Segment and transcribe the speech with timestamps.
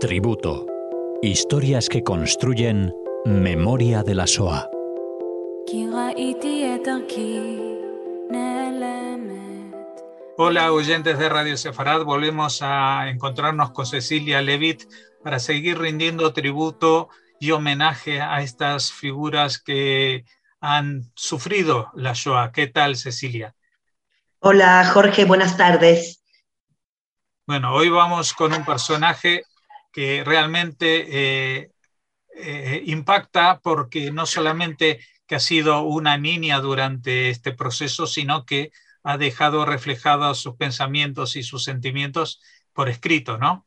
[0.00, 0.64] Tributo.
[1.22, 4.70] Historias que construyen memoria de la SOA.
[10.36, 14.84] Hola oyentes de Radio Sefarad, volvemos a encontrarnos con Cecilia Levitt
[15.24, 17.08] para seguir rindiendo tributo
[17.40, 20.24] y homenaje a estas figuras que
[20.60, 22.52] han sufrido la Shoah.
[22.52, 23.56] ¿Qué tal, Cecilia?
[24.38, 26.22] Hola, Jorge, buenas tardes.
[27.48, 29.42] Bueno, hoy vamos con un personaje
[29.98, 31.72] que realmente eh,
[32.36, 38.70] eh, impacta porque no solamente que ha sido una niña durante este proceso, sino que
[39.02, 42.40] ha dejado reflejados sus pensamientos y sus sentimientos
[42.72, 43.66] por escrito, ¿no?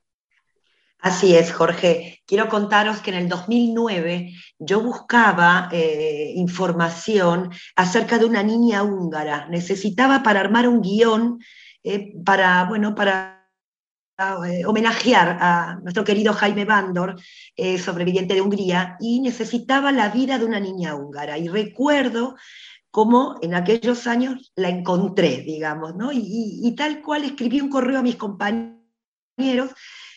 [0.99, 2.21] Así es, Jorge.
[2.25, 9.47] Quiero contaros que en el 2009 yo buscaba eh, información acerca de una niña húngara.
[9.49, 11.39] Necesitaba para armar un guion
[12.23, 13.40] para, bueno, para
[14.45, 17.15] eh, homenajear a nuestro querido Jaime Bandor,
[17.83, 21.37] sobreviviente de Hungría, y necesitaba la vida de una niña húngara.
[21.37, 22.35] Y recuerdo
[22.89, 26.11] cómo en aquellos años la encontré, digamos, ¿no?
[26.11, 29.71] y tal cual escribí un correo a mis compañeros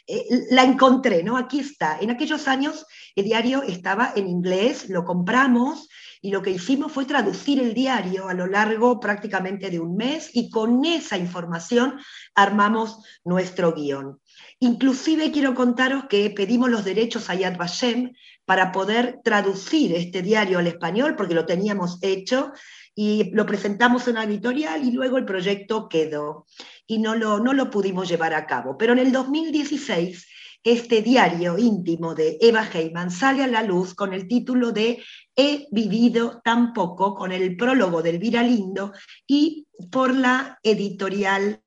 [0.06, 1.38] eh, la encontré, ¿no?
[1.38, 1.98] Aquí está.
[1.98, 5.88] En aquellos años el diario estaba en inglés, lo compramos
[6.24, 10.30] y lo que hicimos fue traducir el diario a lo largo prácticamente de un mes
[10.32, 12.00] y con esa información
[12.34, 14.18] armamos nuestro guion.
[14.58, 18.14] Inclusive quiero contaros que pedimos los derechos a Yad Vashem
[18.46, 22.52] para poder traducir este diario al español, porque lo teníamos hecho,
[22.94, 26.46] y lo presentamos en una editorial y luego el proyecto quedó
[26.86, 28.78] y no lo, no lo pudimos llevar a cabo.
[28.78, 30.26] Pero en el 2016
[30.64, 35.02] este diario íntimo de Eva Heyman sale a la luz con el título de
[35.36, 38.92] He vivido tan poco, con el prólogo del Viralindo
[39.26, 41.60] y por la editorial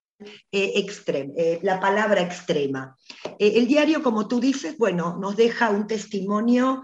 [0.52, 2.98] eh, eh, la palabra extrema.
[3.38, 6.84] Eh, el diario, como tú dices, bueno, nos deja un testimonio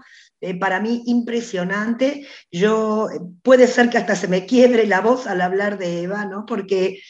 [0.60, 2.28] para mí impresionante.
[2.52, 3.08] Yo,
[3.42, 6.44] puede ser que hasta se me quiebre la voz al hablar de Eva, ¿no?
[6.46, 7.00] Porque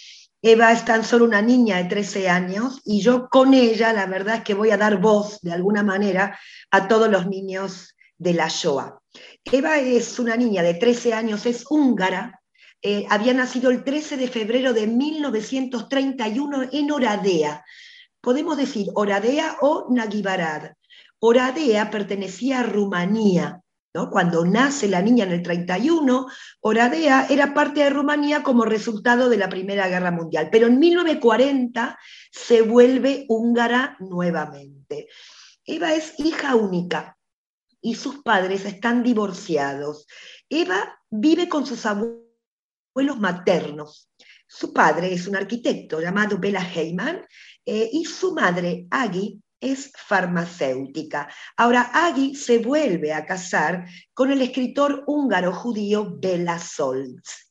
[0.47, 4.37] Eva es tan solo una niña de 13 años y yo con ella, la verdad
[4.37, 6.39] es que voy a dar voz de alguna manera
[6.71, 8.99] a todos los niños de la Shoah.
[9.43, 12.43] Eva es una niña de 13 años, es húngara,
[12.83, 17.65] eh, había nacido el 13 de febrero de 1931 en Oradea.
[18.21, 20.73] Podemos decir Oradea o Nagibarad.
[21.21, 23.63] Oradea pertenecía a Rumanía.
[24.11, 26.27] Cuando nace la niña en el 31,
[26.61, 30.49] Oradea era parte de Rumanía como resultado de la Primera Guerra Mundial.
[30.51, 31.99] Pero en 1940
[32.33, 35.07] se vuelve húngara nuevamente.
[35.65, 37.17] Eva es hija única
[37.81, 40.07] y sus padres están divorciados.
[40.49, 42.25] Eva vive con sus abuelos
[42.95, 44.09] abuelos maternos.
[44.47, 47.27] Su padre es un arquitecto llamado Bela Heyman
[47.67, 51.29] eh, y su madre, Aggie, es farmacéutica.
[51.57, 57.45] Agui Aggie se vuelve a casar con el escritor húngaro judío Bela Solz.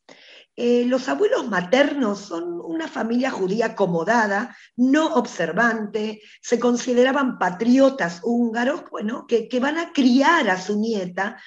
[0.55, 8.83] Eh, los abuelos maternos son una familia judía acomodada, no observante, se consideraban patriotas húngaros,
[8.91, 11.37] bueno, que, que van a criar a su nieta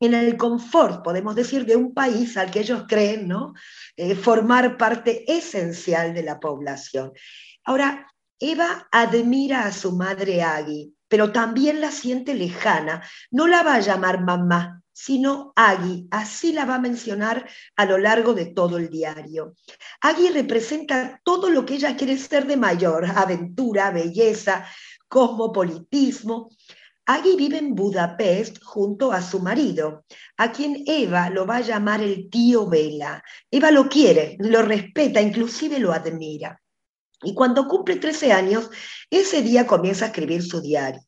[0.00, 3.54] en el confort, podemos decir, de un país al que ellos creen ¿no?
[3.96, 7.12] Eh, formar parte esencial de la población.
[7.64, 8.06] Ahora,
[8.40, 13.02] Eva admira a su madre Agui, pero también la siente lejana.
[13.30, 17.98] No la va a llamar mamá, sino Agui, así la va a mencionar a lo
[17.98, 19.54] largo de todo el diario.
[20.00, 24.66] Agui representa todo lo que ella quiere ser de mayor, aventura, belleza,
[25.08, 26.50] cosmopolitismo.
[27.06, 30.04] Agui vive en Budapest junto a su marido,
[30.38, 33.22] a quien Eva lo va a llamar el tío Vela.
[33.50, 36.60] Eva lo quiere, lo respeta, inclusive lo admira.
[37.24, 38.70] Y cuando cumple 13 años,
[39.10, 41.02] ese día comienza a escribir su diario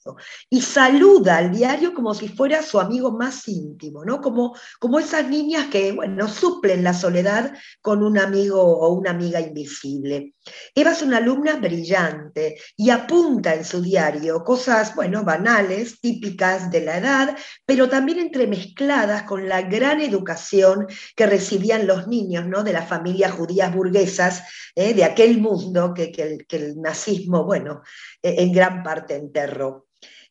[0.48, 4.20] y saluda al diario como si fuera su amigo más íntimo, ¿no?
[4.20, 9.40] Como, como esas niñas que, bueno, suplen la soledad con un amigo o una amiga
[9.40, 10.34] invisible.
[10.74, 16.82] Eva es una alumna brillante y apunta en su diario cosas, bueno, banales, típicas de
[16.82, 20.86] la edad, pero también entremezcladas con la gran educación
[21.16, 22.62] que recibían los niños, ¿no?
[22.62, 24.44] De las familias judías burguesas
[24.76, 24.94] ¿eh?
[24.94, 27.82] de aquel mundo que, el, que el nazismo, bueno,
[28.22, 29.86] eh, en gran parte enterró.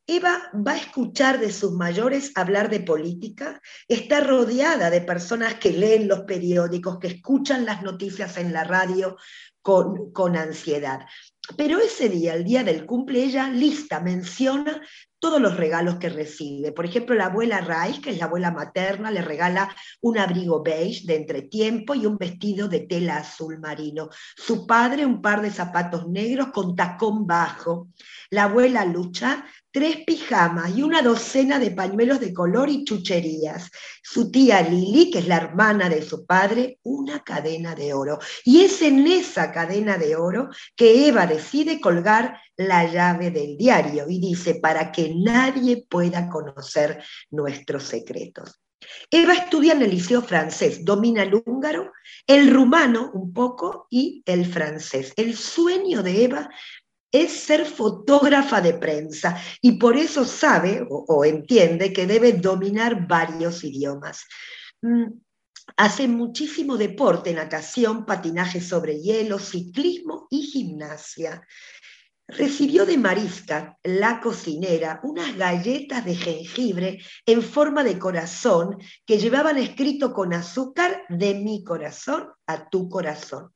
[0.07, 5.72] Eva va a escuchar de sus mayores hablar de política, está rodeada de personas que
[5.72, 9.18] leen los periódicos, que escuchan las noticias en la radio
[9.63, 11.00] con, con ansiedad.
[11.57, 14.80] Pero ese día, el día del cumple, ella lista, menciona
[15.20, 16.72] todos los regalos que recibe.
[16.72, 21.06] Por ejemplo, la abuela Rice, que es la abuela materna, le regala un abrigo beige
[21.06, 24.10] de entretiempo y un vestido de tela azul marino.
[24.36, 27.90] Su padre, un par de zapatos negros con tacón bajo.
[28.30, 29.46] La abuela Lucha
[29.76, 33.70] tres pijamas y una docena de pañuelos de color y chucherías.
[34.02, 38.18] Su tía Lili, que es la hermana de su padre, una cadena de oro.
[38.46, 40.48] Y es en esa cadena de oro
[40.78, 47.04] que Eva decide colgar la llave del diario y dice, para que nadie pueda conocer
[47.30, 48.60] nuestros secretos.
[49.10, 51.92] Eva estudia en el liceo francés, domina el húngaro,
[52.28, 55.13] el rumano un poco y el francés.
[55.16, 56.50] El sueño de Eva
[57.12, 63.63] es ser fotógrafa de prensa y por eso sabe o, entiende que debe dominar varios
[63.63, 64.25] idiomas.
[64.81, 65.06] Mm,
[65.78, 71.48] hace muchísimo deporte, natación, patinaje sobre hielo, ciclismo y gimnasia.
[72.27, 79.60] Recibió de Marisca, la cocinera, unas galletas de jengibre en forma de corazón que llevaban
[79.60, 83.54] escrito con azúcar de mi corazón a tu corazón.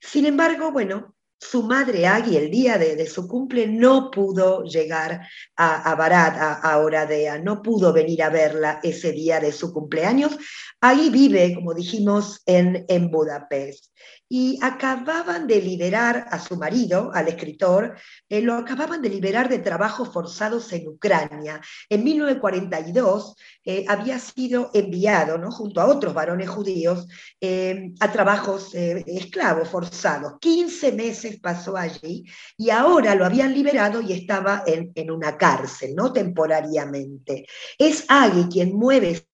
[0.00, 5.90] Sin embargo, bueno, su madre Agui, el día de, su cumple, no pudo llegar a,
[5.90, 10.36] a Barat, a, Oradea, no pudo venir a verla ese día de su cumpleaños.
[10.80, 13.86] Agui vive, como dijimos, en, en Budapest
[14.28, 17.96] y acababan de liberar a su marido, al escritor,
[18.28, 21.60] eh, lo acababan de liberar de trabajos forzados en Ucrania.
[21.88, 25.52] En 1942 eh, había sido enviado, ¿no?
[25.52, 27.06] junto a otros varones judíos,
[27.40, 30.34] eh, a trabajos esclavos forzados.
[30.40, 32.24] 15 meses pasó allí
[32.56, 36.12] y ahora lo habían liberado y estaba en, en una cárcel, ¿no?
[36.12, 37.46] temporariamente.
[37.78, 39.26] Es Agui quien mueve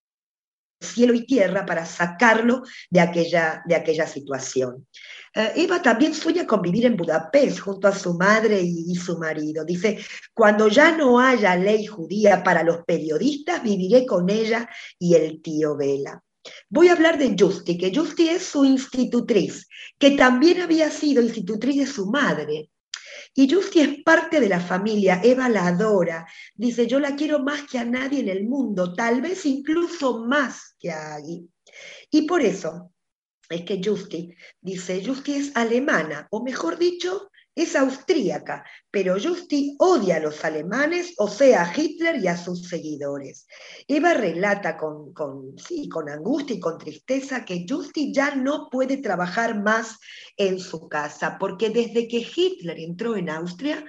[0.83, 4.87] cielo y tierra para sacarlo de aquella, de aquella situación.
[5.35, 9.65] Eh, Eva también sueña con vivir en Budapest junto a su madre y, su marido.
[9.65, 9.99] Dice,
[10.35, 14.69] cuando ya no haya ley judía para los periodistas, viviré con ella
[14.99, 16.23] y el tío Vela.
[16.69, 19.69] Voy a hablar de Justi, que Justi es su institutriz,
[19.99, 22.71] que también había sido institutriz de su madre.
[23.35, 26.27] Y Justi es parte de la familia, Eva la adora.
[26.55, 30.77] Dice, yo la quiero más que a nadie en el mundo, tal vez incluso más
[30.79, 31.49] que a Agui.
[32.11, 32.93] Y por eso
[33.49, 40.17] es que Justi, dice, Justi es alemana, o mejor dicho, es austríaca, pero Justi odia
[40.17, 43.47] a los alemanes, o sea, a Hitler y a sus seguidores.
[43.87, 48.99] Eva relata con, con, sí, con angustia y con tristeza que Justi ya no puede
[48.99, 49.99] trabajar más
[50.37, 53.85] en su casa, porque desde que Hitler entró en Austria,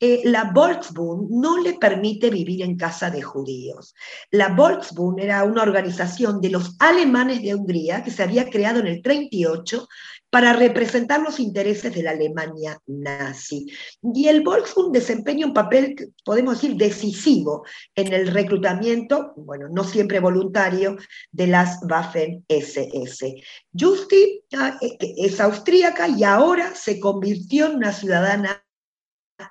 [0.00, 3.94] eh, la Volksbund no le permite vivir en casa de judíos.
[4.30, 8.88] La Volksbund era una organización de los alemanes de Hungría que se había creado en
[8.88, 9.86] el 38
[10.34, 13.66] para representar los intereses de la Alemania nazi.
[14.02, 17.64] Y el Volksbund desempeña un papel, podemos decir, decisivo
[17.94, 20.96] en el reclutamiento, bueno, no siempre voluntario,
[21.30, 23.44] de las Waffen-SS.
[23.78, 28.63] Justi ah, eh, es austríaca y ahora se convirtió en una ciudadana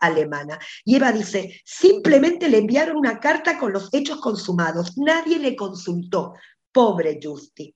[0.02, 0.60] alemana.
[0.86, 6.34] Y Eva dice, simplemente le enviaron una carta con los hechos consumados, nadie le consultó.
[6.72, 7.74] Pobre Justi.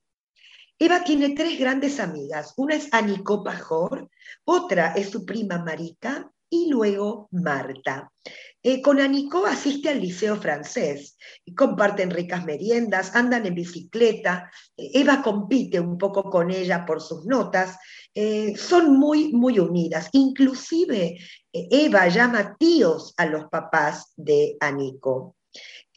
[0.80, 2.54] Eva tiene tres grandes amigas.
[2.58, 4.10] Una es Aniko Pajor,
[4.46, 8.12] otra es su prima Marita y luego Marta.
[8.70, 11.18] Eh, con Aniko asiste al liceo francés,
[11.56, 17.78] comparten ricas meriendas, andan en bicicleta, Eva compite un poco con ella por sus notas,
[18.14, 20.10] eh, son muy, muy unidas.
[20.12, 21.18] Inclusive
[21.54, 25.38] eh, Eva llama tíos a los papás de Aniko.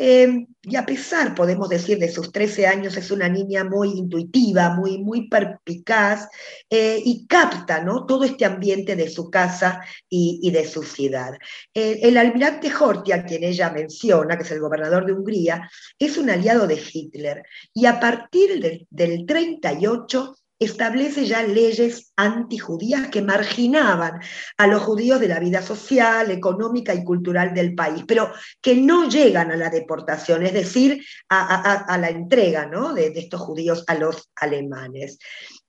[0.03, 4.71] Em, y a pesar, podemos decir, de sus 13 años, es una niña muy intuitiva,
[4.75, 6.27] muy, muy perpicaz
[6.71, 8.07] eh, y capta ¿no?
[8.07, 11.35] todo este ambiente de su casa y, de su ciudad.
[11.75, 16.31] el almirante Horthy, a quien ella menciona, que es el gobernador de Hungría, es un
[16.31, 17.43] aliado de Hitler
[17.75, 24.21] y a partir del 38 establece ya leyes antijudías que marginaban
[24.59, 29.09] a los judíos de la vida social, económica y cultural del país, pero que no
[29.09, 35.19] llegan a la deportación, es decir, a, la entrega de, estos judíos a los alemanes.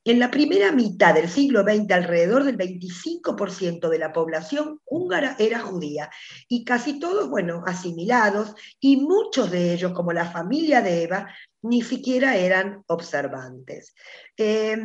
[0.03, 5.59] En la primera mitad del siglo XX, alrededor del 25% de la población húngara era
[5.59, 6.09] judía
[6.47, 11.27] y casi todos, bueno, asimilados y muchos de ellos, como la familia de Eva,
[11.61, 13.93] ni siquiera eran observantes.
[14.37, 14.75] Eh,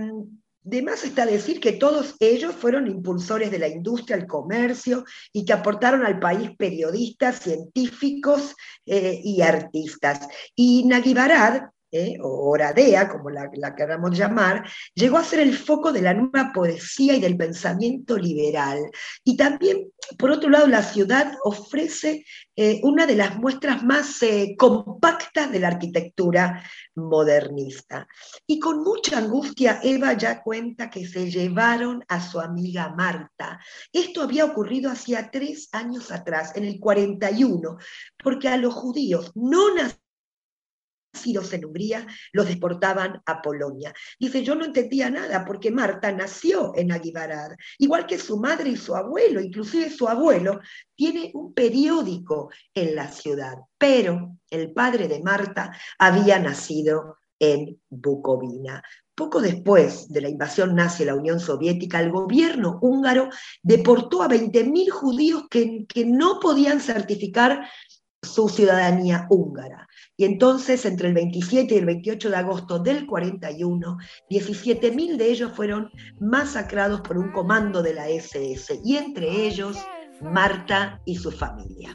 [0.67, 5.45] de más está decir que todos ellos fueron impulsores de la industria, el comercio y
[5.45, 10.27] que aportaron al país periodistas, científicos eh, y artistas.
[10.57, 12.17] Y Naguibarad ¿eh?
[12.21, 17.15] o Oradea, como la, queramos llamar, llegó a ser el foco de la nueva poesía
[17.15, 18.79] y del pensamiento liberal.
[19.25, 22.25] Y también, por otro lado, la ciudad ofrece
[22.55, 26.63] eh, una de las muestras más eh, compactas de la arquitectura
[26.95, 28.09] modernista.
[28.47, 33.61] Y con mucha angustia, Eva ya cuenta que se llevaron a su amiga Marta.
[33.93, 37.77] Esto había ocurrido hacía tres años atrás, en el 41,
[38.23, 40.06] porque a los judíos no nacieron
[41.17, 43.95] nacidos en Hungría los deportaban a Polonia.
[44.21, 48.77] Dice, yo no entendía nada porque Marta nació en Aguibarad, igual que su madre y
[48.77, 50.61] su abuelo, inclusive su abuelo
[50.95, 58.83] tiene un periódico en la ciudad, pero el padre de Marta había nacido en Bucovina.
[59.15, 63.31] Poco después de la invasión nazi a la Unión Soviética, el gobierno húngaro
[63.63, 67.67] deportó a 20.000 judíos que, que no podían certificar
[68.27, 69.89] su ciudadanía húngara.
[70.17, 73.99] Y entonces, entre el 27 y el 28 de agosto del 41,
[74.31, 75.91] 17.000 de ellos fueron
[76.21, 79.79] masacrados por un comando de la SS, y entre ellos
[80.21, 81.95] Marta y su familia.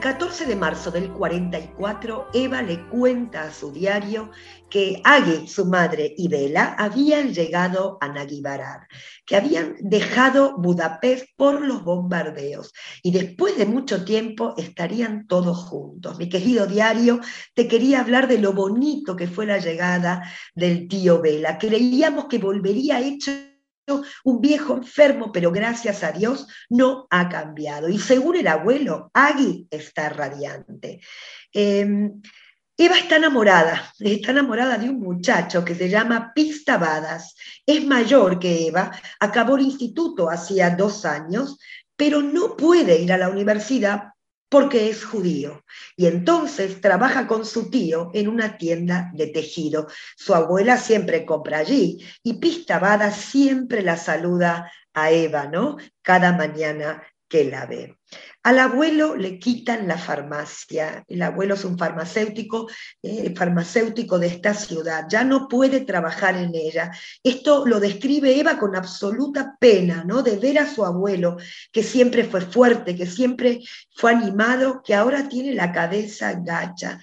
[0.00, 4.30] El 14 de marzo del 44, Eva le cuenta a su diario
[4.70, 8.80] que Agi, su madre, y Bela habían llegado a Naguibarad,
[9.26, 16.16] que habían dejado Budapest por los bombardeos y después de mucho tiempo estarían todos juntos.
[16.16, 17.20] Mi querido diario,
[17.52, 20.22] te quería hablar de lo bonito que fue la llegada
[20.54, 21.58] del tío Bela.
[21.58, 23.49] Creíamos que volvería hecho
[24.24, 27.88] un viejo enfermo, pero gracias a Dios no ha cambiado.
[27.88, 31.00] Y según el abuelo, Agui está radiante.
[31.52, 32.20] Em,
[32.76, 37.34] Eva está enamorada, está enamorada de un muchacho que se llama Pista Badas.
[37.66, 41.58] Es mayor que Eva, acabó el instituto hacía dos años,
[41.94, 44.14] pero no puede ir a la universidad
[44.50, 45.64] porque es judío.
[45.96, 49.86] Y entonces trabaja con su tío en una tienda de tejido.
[50.16, 55.78] Su abuela siempre compra allí y Pistabada siempre la saluda a Eva, ¿no?
[56.02, 57.99] Cada mañana que la ve.
[58.42, 61.04] Al abuelo le quitan la farmacia.
[61.06, 62.68] El abuelo es un farmacéutico,
[63.02, 65.06] eh, farmacéutico de esta ciudad.
[65.10, 66.90] Ya no puede trabajar en ella.
[67.22, 70.22] Esto lo describe Eva con absoluta pena, ¿no?
[70.22, 71.36] De ver a su abuelo,
[71.70, 73.60] que siempre fue fuerte, que siempre
[73.94, 76.98] fue animado, que ahora tiene la cabeza gacha.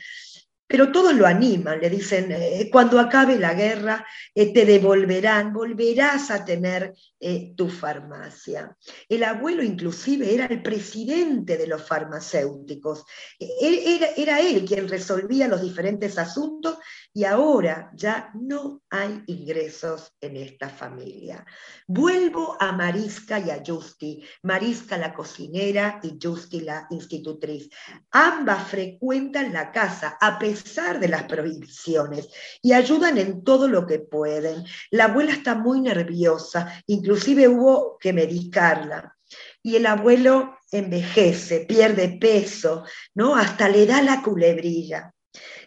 [0.68, 4.06] Pero todos lo animan, le dicen, eh, cuando acabe la guerra
[4.36, 8.76] eh, te devolverán, volverás a tener eh, tu farmacia.
[9.08, 13.06] El abuelo inclusive era el presidente de los farmacéuticos.
[13.40, 16.78] Era, era él quien resolvía los diferentes asuntos
[17.14, 21.46] y ahora ya no hay ingresos en esta familia.
[21.88, 27.70] Vuelvo a Mariska y a Justi, Mariska la cocinera y Justi la institutriz.
[28.12, 32.30] Ambas frecuentan la casa a pesar de las prohibiciones
[32.62, 34.64] y ayudan en todo lo que pueden.
[34.92, 39.16] La abuela está muy nerviosa, inclusive hubo que medicarla.
[39.62, 42.86] Y el abuelo envejece, pierde peso,
[43.16, 43.36] ¿no?
[43.36, 45.14] Hasta le da la culebrilla.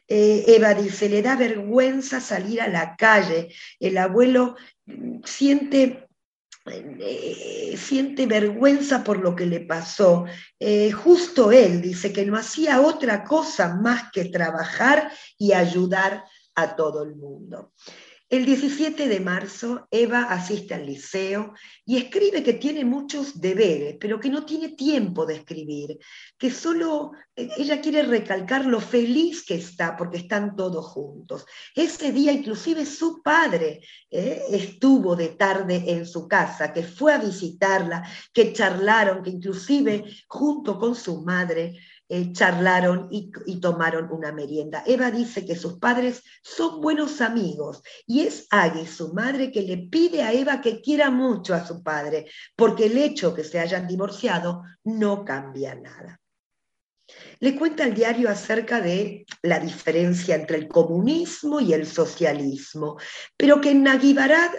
[0.08, 3.54] Eh, Eva dice, le da vergüenza salir a la calle.
[3.78, 4.56] El abuelo
[4.86, 6.08] mm, siente
[6.66, 10.26] eh, siente vergüenza por lo que le pasó.
[10.58, 16.24] Eh, justo él dice que no hacía otra cosa más que trabajar y ayudar
[16.54, 17.72] a todo el mundo.
[18.30, 21.52] El 17 de marzo, Eva asiste al liceo
[21.84, 25.98] y escribe que tiene muchos deberes, pero que no tiene tiempo de escribir,
[26.38, 31.44] que solo eh, ella quiere recalcar lo feliz que está porque están todos juntos.
[31.74, 37.18] Ese día inclusive su padre eh, estuvo de tarde en su casa, que fue a
[37.18, 41.80] visitarla, que charlaron, que inclusive junto con su madre
[42.12, 44.82] eh, charlaron y, tomaron una merienda.
[44.84, 49.76] Eva dice que sus padres son buenos amigos y es Agui, su madre, que le
[49.76, 52.26] pide a Eva que quiera mucho a su padre,
[52.56, 56.20] porque el hecho que se hayan divorciado no cambia nada.
[57.38, 62.98] Le cuenta el diario acerca de la diferencia entre el comunismo y el socialismo,
[63.36, 64.50] pero que en Naguibarad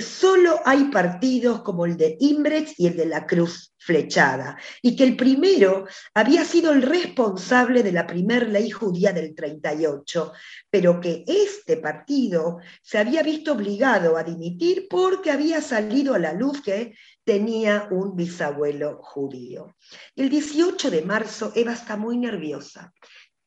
[0.00, 5.04] solo hay partidos como el de Imbrecht y el de la Cruz Flechada, y que
[5.04, 10.32] el primero había sido el responsable de la primer ley judía del 38,
[10.68, 16.34] pero que este partido se había visto obligado a dimitir porque había salido a la
[16.34, 19.74] luz que tenía un bisabuelo judío.
[20.14, 22.92] El 18 de marzo Eva está muy nerviosa.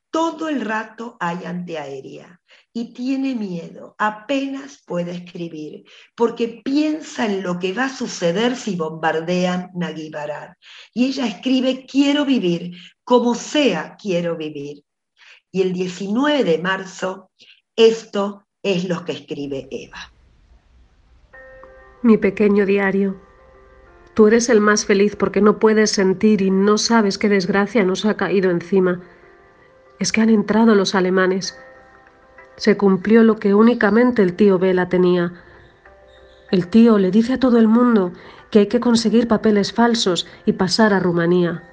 [0.09, 2.40] Todo el rato hay antiaérea
[2.73, 5.83] y tiene miedo, apenas puede escribir,
[6.15, 10.57] porque piensa en lo que va a suceder si bombardean Naguibará.
[10.93, 12.71] Y ella escribe, quiero vivir,
[13.03, 14.83] como sea, quiero vivir.
[15.51, 17.29] Y el 19 de marzo,
[17.75, 20.13] esto es lo que escribe Eva.
[22.03, 23.19] Mi pequeño diario.
[24.13, 28.05] Tú eres el más feliz porque no puedes sentir y no sabes qué desgracia nos
[28.05, 29.01] ha caído encima.
[29.99, 31.57] Es que han entrado los alemanes
[32.61, 35.33] se cumplió lo que únicamente el tío Vela tenía.
[36.51, 38.13] El tío le dice a todo el mundo
[38.51, 41.63] que hay que conseguir papeles falsos y pasar a Rumanía.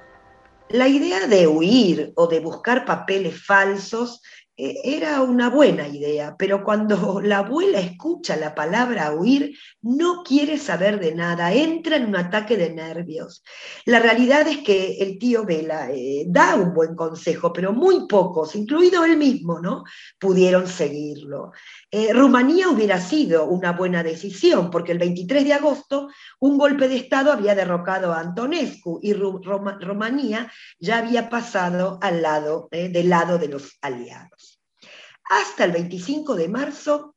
[0.69, 4.23] La idea de huir o de buscar papeles falsos
[4.59, 10.99] era una buena idea, pero cuando la abuela escucha la palabra huir, no quiere saber
[10.99, 13.41] de nada, entra en un ataque de nervios.
[13.85, 18.55] La realidad es que el tío Vela eh, da un buen consejo, pero muy pocos,
[18.55, 19.83] incluido él mismo, ¿no?
[20.19, 21.53] pudieron seguirlo.
[21.89, 26.97] Eh, Rumanía hubiera sido una buena decisión, porque el 23 de agosto un golpe de
[26.97, 33.47] Estado había derrocado a Antonescu y Rumanía ya había pasado al lado, del lado de
[33.47, 34.48] los aliados
[35.29, 37.15] hasta el 25 de marzo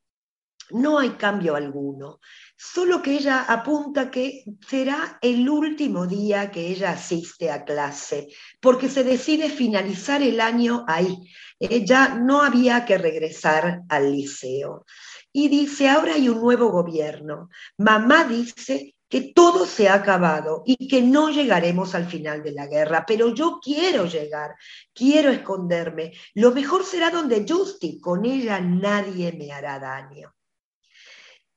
[0.70, 2.20] no hay cambio alguno,
[2.56, 8.28] solo que ella apunta que será el último día que ella asiste a clase,
[8.60, 11.16] porque se decide finalizar el año ahí.
[11.58, 14.86] Ella no había que regresar al liceo.
[15.32, 17.48] Y dice, ahora hay un nuevo gobierno.
[17.78, 22.66] Mamá dice que todo se ha acabado y que no llegaremos al final de la
[22.66, 24.54] guerra, pero yo quiero llegar,
[24.94, 26.14] quiero esconderme.
[26.32, 30.34] Lo mejor será donde Justy, con ella nadie me hará daño.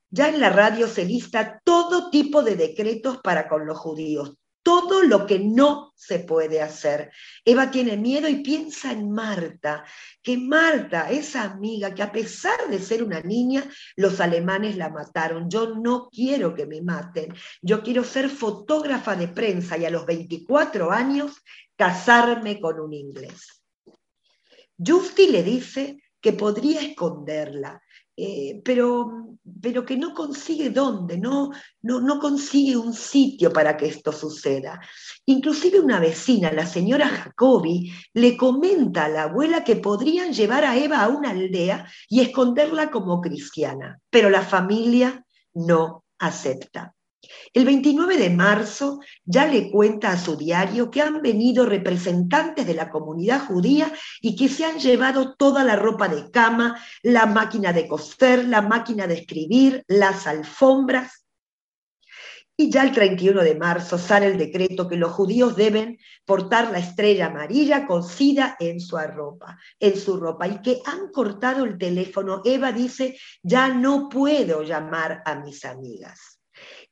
[0.10, 4.34] Ya en la radio se lista todo tipo de decretos para con los judíos,
[4.66, 7.12] todo lo que no se puede hacer.
[7.46, 9.86] Eva tiene miedo y piensa en Marta,
[10.24, 13.64] que Marta, esa amiga que a pesar de ser una niña,
[13.96, 15.52] los alemanes la mataron.
[15.52, 17.32] Yo no quiero que me maten,
[17.62, 21.44] yo quiero ser fotógrafa de prensa y a los 24 años
[21.76, 23.62] casarme con un inglés.
[24.84, 27.84] Justy le dice que podría esconderla,
[28.18, 33.88] eh, pero, pero que no consigue dónde, no, no, no consigue un sitio para que
[33.88, 34.80] esto suceda.
[35.26, 40.78] Inclusive una vecina, la señora Jacobi, le comenta a la abuela que podrían llevar a
[40.78, 46.95] Eva a una aldea y esconderla como cristiana, pero la familia no acepta.
[47.54, 52.74] El 29 de marzo ya le cuenta a su diario que han venido representantes de
[52.74, 57.74] la comunidad judía y que se han llevado toda la ropa de cama, la máquina
[57.74, 61.26] de coser, la máquina de escribir, las alfombras.
[62.58, 66.80] Y ya el 31 de marzo sale el decreto que los judíos deben portar la
[66.80, 72.42] estrella amarilla cosida en su ropa, en su ropa, y que han cortado el teléfono.
[72.46, 76.36] Eva dice, ya no puedo llamar a mis amigas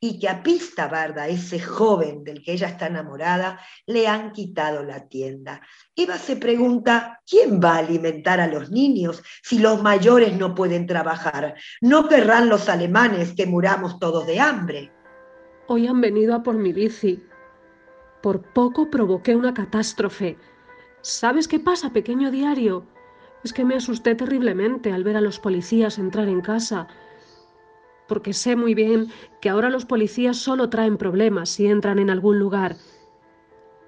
[0.06, 4.84] y que a Pista Barda, ese joven del que ella está enamorada, le han quitado
[4.84, 5.62] la tienda.
[5.96, 10.86] Eva se pregunta, ¿quién va a alimentar a los niños si los mayores no pueden
[10.86, 11.54] trabajar?
[11.80, 14.92] ¿No querrán los alemanes que muramos todos de hambre?
[15.68, 17.24] Hoy han venido a por mi bici.
[18.22, 20.36] Por poco provoqué una catástrofe.
[21.00, 22.86] ¿Sabes qué pasa, pequeño diario?
[23.42, 26.88] Es que me asusté terriblemente al ver a los policías entrar en casa
[28.06, 29.08] porque sé muy bien
[29.40, 32.76] que ahora los policías solo traen problemas si entran en algún lugar.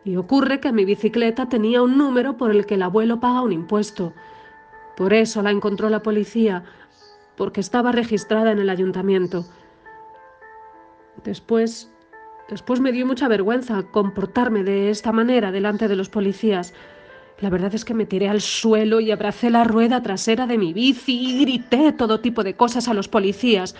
[0.05, 3.53] Y ocurre que mi bicicleta tenía un número por el que el abuelo paga un
[3.53, 4.13] impuesto.
[4.97, 6.65] Por eso la encontró la policía,
[7.37, 9.45] porque estaba registrada en el ayuntamiento.
[11.25, 11.93] Después,
[12.49, 16.73] después me dio mucha vergüenza comportarme de esta manera delante de los policías.
[17.41, 20.73] La verdad es que me tiré al suelo y abracé la rueda trasera de mi
[20.73, 23.75] bici y grité todo tipo de cosas a los policías.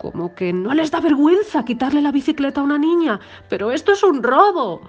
[0.00, 4.02] Como que no les da vergüenza quitarle la bicicleta a una niña, pero esto es
[4.02, 4.80] un robo.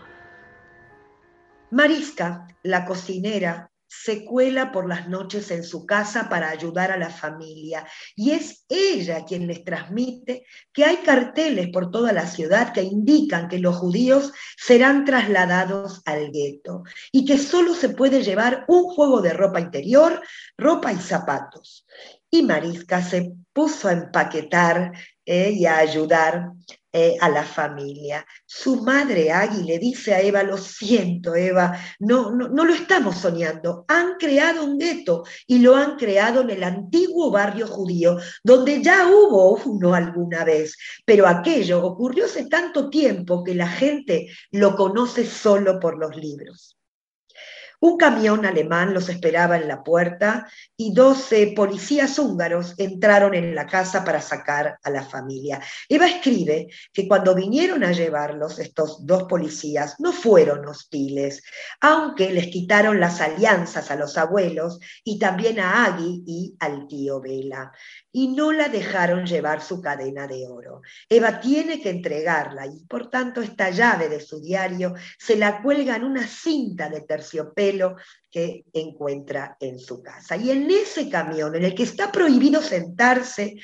[1.69, 7.09] Mariska, la cocinera, se cuela por las noches en su casa para ayudar a la
[7.09, 12.83] familia y es ella quien les transmite que hay carteles por toda la ciudad que
[12.83, 18.83] indican que los judíos serán trasladados al gueto y que solo se puede llevar un
[18.85, 20.21] juego de ropa interior,
[20.57, 21.85] ropa y zapatos.
[22.31, 24.93] Y Mariska se puso a empaquetar
[25.25, 26.53] eh, y a ayudar
[26.93, 28.25] eh, a la familia.
[28.45, 33.17] Su madre Agui le dice a Eva, lo siento Eva, no, no, no lo estamos
[33.17, 38.81] soñando, han creado un gueto y lo han creado en el antiguo barrio judío, donde
[38.83, 44.75] ya hubo uno alguna vez, pero aquello ocurrió hace tanto tiempo que la gente lo
[44.75, 46.77] conoce solo por los libros.
[47.83, 53.65] Un camión alemán los esperaba en la puerta y 12 policías húngaros entraron en la
[53.65, 55.59] casa para sacar a la familia.
[55.89, 61.41] Eva escribe que cuando vinieron a llevarlos, estos dos policías no fueron hostiles,
[61.79, 67.19] aunque les quitaron las alianzas a los abuelos y también a Agui y al tío
[67.19, 67.71] Vela
[68.11, 70.81] y no la dejaron llevar su cadena de oro.
[71.09, 75.95] Eva tiene que entregarla y por tanto esta llave de su diario se la cuelga
[75.95, 77.95] en una cinta de terciopelo
[78.31, 80.37] que encuentra en su casa.
[80.37, 83.57] Y en ese camión en el que está prohibido sentarse,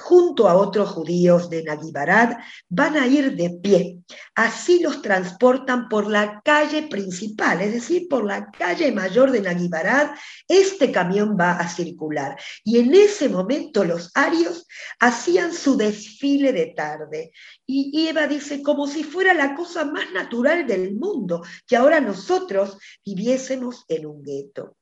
[0.00, 3.98] junto a otros judíos de Nagibarad, van a ir de pie.
[4.34, 10.12] Así los transportan por la calle principal, es decir, por la calle mayor de Nagibarad.
[10.46, 12.36] Este camión va a circular.
[12.64, 14.66] Y en ese momento los arios
[15.00, 17.32] hacían su desfile de tarde.
[17.66, 22.78] Y Eva dice, como si fuera la cosa más natural del mundo, que ahora nosotros
[23.04, 24.76] viviésemos en un gueto.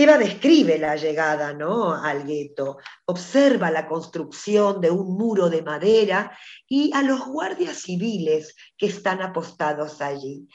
[0.00, 1.92] Eva describe la llegada ¿no?
[1.92, 8.54] al gueto, observa la construcción de un muro de madera y a los guardias civiles
[8.76, 10.46] que están apostados allí.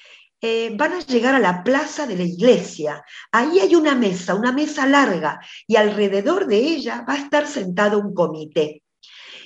[0.46, 3.02] Eh, van a llegar a la plaza de la iglesia.
[3.32, 7.98] Ahí hay una mesa, una mesa larga, y alrededor de ella va a estar sentado
[7.98, 8.84] un comité.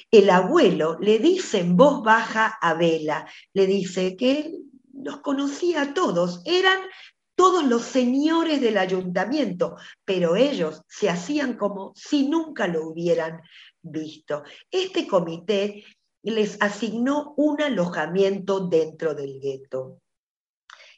[0.10, 5.84] El abuelo le dice en voz baja a Vela, le dice que él los conocía
[5.84, 6.80] a todos, eran
[7.36, 13.44] todos los señores del ayuntamiento, pero ellos se hacían como si nunca lo hubieran
[13.84, 14.42] visto.
[14.72, 15.86] Este comité
[16.24, 20.02] les asignó un alojamiento dentro del gueto.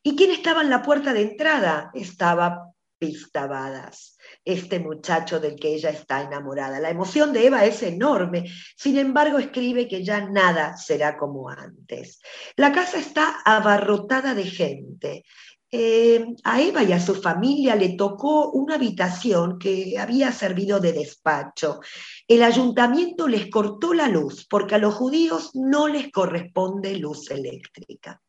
[0.03, 1.91] ¿Y quién estaba en la puerta de entrada?
[1.93, 6.81] Estaba Pistabadas, este muchacho del que ella está enamorada.
[6.81, 12.19] La emoción de Eva es enorme, sin embargo escribe que ya nada será como antes.
[12.57, 15.23] La casa está abarrotada de gente.
[15.71, 20.91] Eh, a Eva y a su familia le tocó una habitación que había servido de
[20.91, 21.79] despacho.
[22.27, 28.21] El ayuntamiento les cortó la luz porque a los judíos no les corresponde luz eléctrica.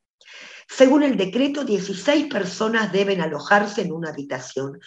[0.68, 4.78] Según el decreto, 16 personas deben alojarse en una habitación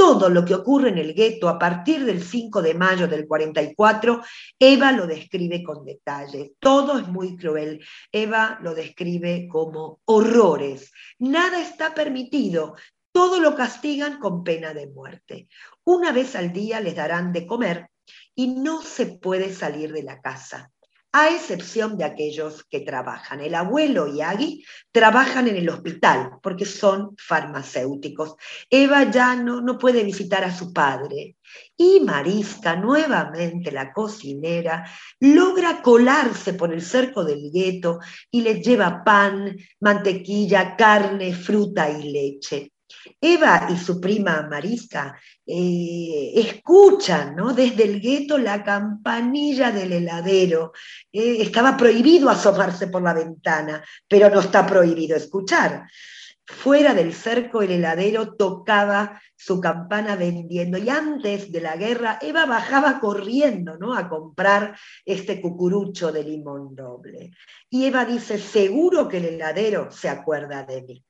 [0.00, 4.22] todo lo que ocurre en el gueto a partir del 5 de mayo del 44,
[4.58, 6.54] Eva lo describe con detalle.
[6.58, 7.84] Todo es muy cruel.
[8.10, 10.90] Eva lo describe como horrores.
[11.18, 12.76] Nada está permitido.
[13.12, 15.48] Todo lo castigan con pena de muerte.
[15.84, 17.90] Una vez al día les darán de comer
[18.34, 20.72] y no se puede salir de la casa
[21.12, 23.40] a excepción de aquellos que trabajan.
[23.40, 28.36] El abuelo y Agui trabajan en el hospital porque son farmacéuticos.
[28.68, 31.36] Eva ya no, puede visitar a su padre.
[31.76, 37.98] Y Marisca, nuevamente la cocinera, logra colarse por el cerco del gueto
[38.30, 42.72] y les lleva pan, mantequilla, carne, fruta y leche.
[43.20, 47.52] Eva y su prima Marisca eh, escuchan ¿no?
[47.52, 50.72] desde el gueto la campanilla del heladero.
[51.12, 55.86] Eh, estaba prohibido asomarse por la ventana, pero no está prohibido escuchar.
[56.46, 62.44] Fuera del cerco el heladero tocaba su campana vendiendo y antes de la guerra Eva
[62.44, 63.94] bajaba corriendo ¿no?
[63.94, 67.30] a comprar este cucurucho de limón doble.
[67.70, 71.04] Y Eva dice, seguro que el heladero se acuerda de mí.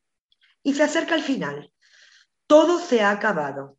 [0.62, 1.72] Y se acerca al final.
[2.46, 3.78] Todo se ha acabado.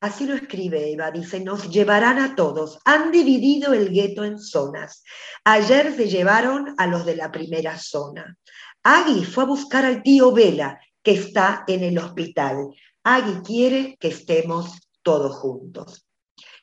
[0.00, 2.80] Así lo escribe Eva, dice, nos llevarán a todos.
[2.84, 5.04] Han dividido el gueto en zonas.
[5.44, 8.36] Ayer se llevaron a los de la primera zona.
[8.82, 12.68] Agui fue a buscar al tío Vela, que está en el hospital.
[13.04, 16.04] Agui quiere que estemos todos juntos.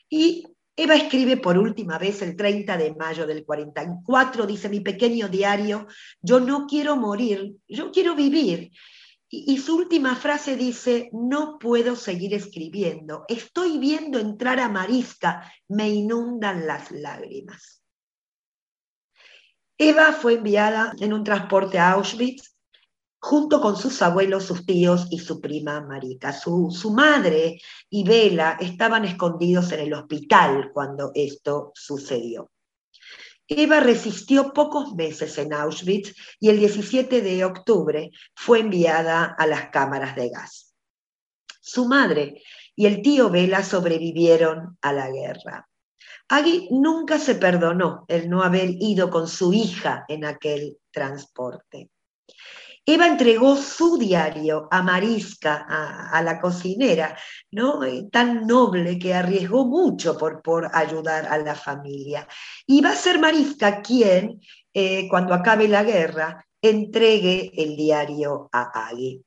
[0.09, 0.43] Y
[0.75, 5.87] Eva escribe por última vez el 30 de mayo del 44, dice mi pequeño diario,
[6.21, 8.71] yo no quiero morir, yo quiero vivir.
[9.31, 15.87] Y, su última frase dice, no puedo seguir escribiendo, estoy viendo entrar a Marisca, me
[15.87, 17.83] inundan las lágrimas.
[19.77, 22.55] Eva fue enviada en un transporte a Auschwitz
[23.19, 26.33] junto con sus abuelos, sus tíos y su prima Marika.
[26.33, 32.49] Su, su madre y Vela estaban escondidos en el hospital cuando esto sucedió.
[33.51, 39.69] Eva resistió pocos meses en Auschwitz y el 17 de octubre fue enviada a las
[39.71, 40.75] cámaras de gas.
[41.59, 42.43] Su madre
[42.75, 45.67] y el tío Vela sobrevivieron a la guerra.
[46.27, 51.89] Agui nunca se perdonó el no haber ido con su hija en aquel transporte.
[52.85, 55.65] Eva entregó su diario a Marisca,
[56.11, 57.15] a, la cocinera,
[57.51, 57.83] ¿no?
[57.83, 62.27] Eh, tan noble que arriesgó mucho por, por ayudar a la familia.
[62.65, 64.41] Y va a ser Marisca quien,
[64.73, 69.23] eh, cuando acabe la guerra, entregue el diario a Agui.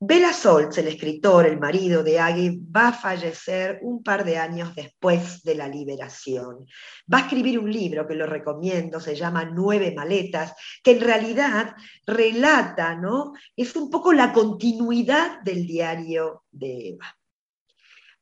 [0.00, 4.72] Bela Solz, el escritor, el marido de Agui, va a fallecer un par de años
[4.76, 6.66] después de la liberación.
[7.12, 11.74] Va a escribir un libro que lo recomiendo, se llama Nueve Maletas, que en realidad
[12.06, 13.32] relata, ¿no?
[13.56, 17.18] Es un poco la continuidad del diario de Eva.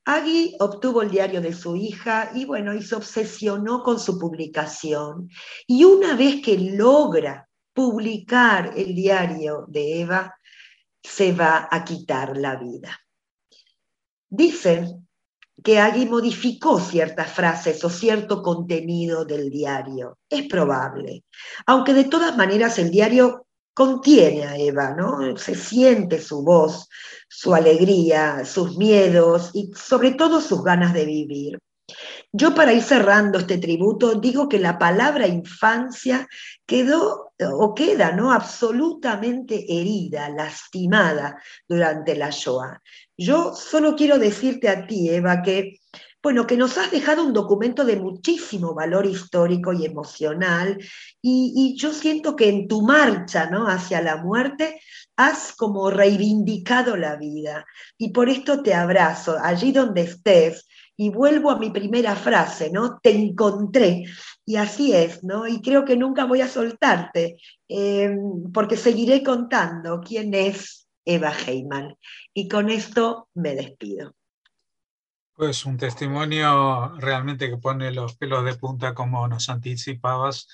[0.06, 5.28] Agui obtuvo el diario de su hija y bueno, y se obsesionó con su publicación.
[5.66, 10.35] Y una vez que logra publicar el diario de Eva,
[11.06, 12.98] se va a quitar la vida.
[14.28, 15.08] Dicen
[15.62, 20.18] que Agui modificó ciertas frases o cierto contenido del diario.
[20.28, 21.24] Es probable.
[21.66, 25.36] Aunque de todas maneras el diario contiene a Eva, ¿no?
[25.36, 26.88] Se siente su voz,
[27.28, 31.58] su alegría, sus miedos y sobre todo sus ganas de vivir.
[32.38, 36.28] Yo para ir cerrando este tributo digo que la palabra infancia
[36.66, 38.30] quedó o queda ¿no?
[38.30, 42.82] absolutamente herida, lastimada durante la Shoah.
[43.16, 45.80] Yo solo quiero decirte a ti, Eva, que
[46.22, 50.76] bueno, que nos has dejado un documento de muchísimo valor histórico y emocional,
[51.22, 53.66] y, yo siento que en tu marcha ¿no?
[53.66, 54.80] hacia la muerte
[55.16, 57.64] has como reivindicado la vida,
[57.96, 60.66] y por esto te abrazo, allí donde estés,
[60.96, 62.98] y vuelvo a mi primera frase, ¿no?
[63.00, 64.04] Te encontré.
[64.44, 65.46] Y así es, ¿no?
[65.46, 67.36] Y creo que nunca voy a soltarte,
[67.68, 68.16] eh,
[68.52, 71.96] porque seguiré contando quién es Eva Heyman.
[72.32, 74.14] Y con esto me despido.
[75.34, 80.48] Pues un testimonio realmente que pone los pelos de punta como nos anticipabas.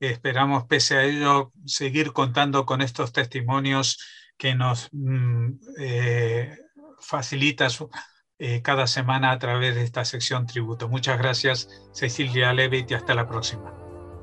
[0.00, 3.98] Esperamos, pese a ello, seguir contando con estos testimonios
[4.38, 6.58] que nos mm, eh,
[6.98, 7.90] facilita su,
[8.38, 10.88] eh, cada semana a través de esta sección tributo.
[10.88, 13.72] Muchas gracias, Cecilia Levitt, y hasta la próxima.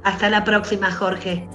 [0.03, 1.47] Hasta la próxima, Jorge.